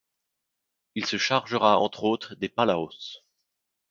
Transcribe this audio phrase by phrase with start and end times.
[0.95, 3.23] Il se chargera entre autres des Palaos.